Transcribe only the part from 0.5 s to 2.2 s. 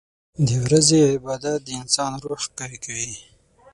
ورځې عبادت د انسان